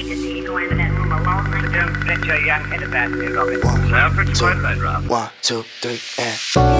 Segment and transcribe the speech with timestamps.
[0.00, 2.04] agency go into that room alone Don't
[4.80, 5.08] Robin.
[5.08, 6.79] One, two, three, and.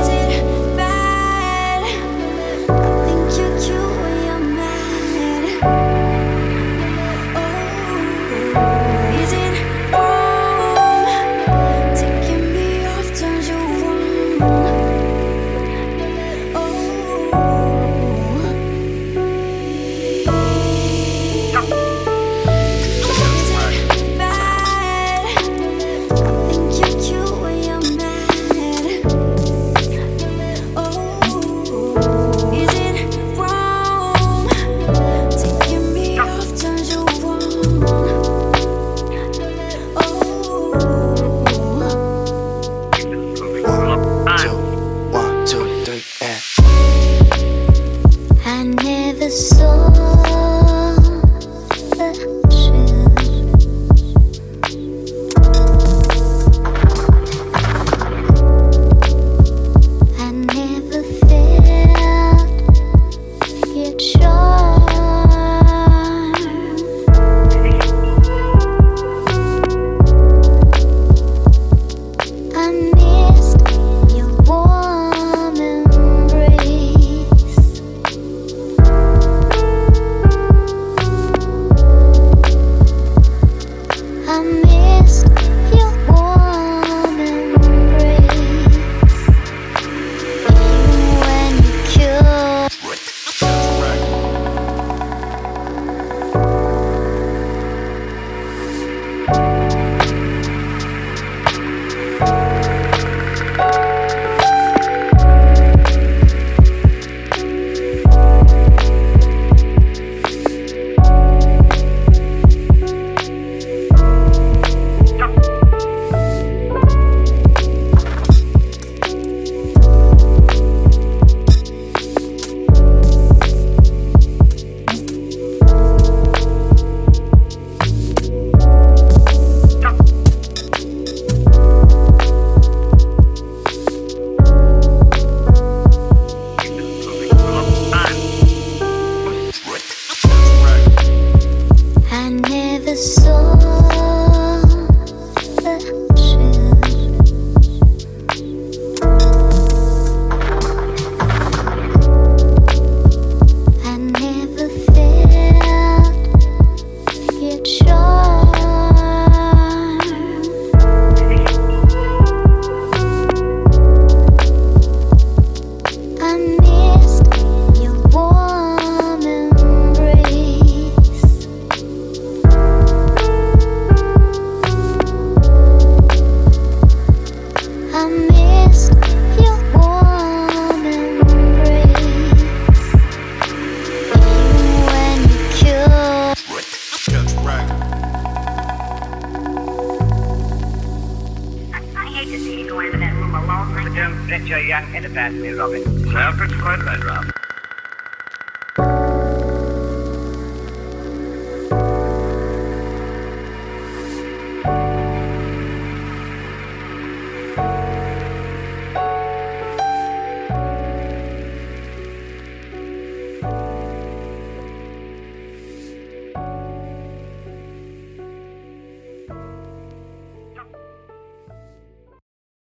[193.94, 195.82] Don't let your Young head about me, Robin.
[196.12, 197.39] Well, that's quite right, Robin.